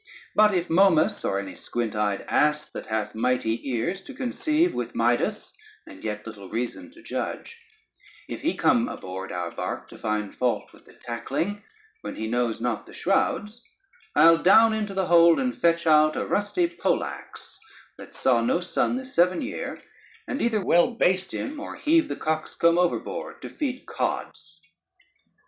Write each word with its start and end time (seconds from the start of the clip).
But 0.35 0.55
if 0.55 0.67
Momus 0.67 1.23
or 1.23 1.37
any 1.37 1.53
squint 1.53 1.95
eyed 1.95 2.21
ass, 2.21 2.65
that 2.71 2.87
hath 2.87 3.13
mighty 3.13 3.69
ears 3.69 4.01
to 4.05 4.15
conceive 4.15 4.73
with 4.73 4.95
Midas, 4.95 5.53
and 5.85 6.03
yet 6.03 6.25
little 6.25 6.49
reason 6.49 6.89
to 6.93 7.03
judge; 7.03 7.55
if 8.27 8.41
he 8.41 8.57
come 8.57 8.87
aboard 8.89 9.31
our 9.31 9.51
bark 9.51 9.89
to 9.89 9.99
find 9.99 10.35
fault 10.35 10.73
with 10.73 10.85
the 10.85 10.93
tackling, 11.05 11.61
when 12.01 12.15
he 12.15 12.25
knows 12.25 12.59
not 12.59 12.87
the 12.87 12.95
shrouds, 12.95 13.63
I'll 14.15 14.39
down 14.39 14.73
into 14.73 14.95
the 14.95 15.05
hold, 15.05 15.39
and 15.39 15.55
fetch 15.55 15.85
out 15.85 16.15
a 16.17 16.25
rusty 16.25 16.67
pole 16.67 17.03
axe, 17.03 17.59
that 17.99 18.15
saw 18.15 18.41
no 18.41 18.59
sun 18.59 18.97
this 18.97 19.13
seven 19.13 19.43
year, 19.43 19.83
and 20.27 20.41
either 20.41 20.65
well 20.65 20.95
baste 20.95 21.31
him, 21.31 21.59
or 21.59 21.75
heave 21.75 22.07
the 22.07 22.15
coxcomb 22.15 22.79
overboard 22.79 23.39
to 23.43 23.51
feed 23.51 23.85
cods. 23.85 24.61